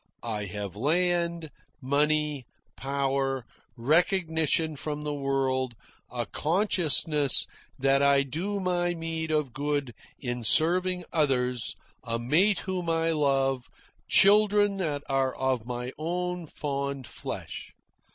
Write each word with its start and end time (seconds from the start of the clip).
I 0.23 0.45
have 0.45 0.75
land, 0.75 1.51
money, 1.79 2.47
power, 2.75 3.45
recognition 3.77 4.75
from 4.75 5.03
the 5.03 5.13
world, 5.13 5.75
a 6.09 6.25
consciousness 6.25 7.45
that 7.77 8.01
I 8.01 8.23
do 8.23 8.59
my 8.59 8.95
meed 8.95 9.29
of 9.29 9.53
good 9.53 9.93
in 10.17 10.43
serving 10.43 11.03
others, 11.13 11.75
a 12.03 12.17
mate 12.17 12.57
whom 12.65 12.89
I 12.89 13.11
love, 13.11 13.67
children 14.07 14.77
that 14.77 15.03
are 15.07 15.35
of 15.35 15.67
my 15.67 15.91
own 15.99 16.47
fond 16.47 17.05
flesh. 17.05 17.69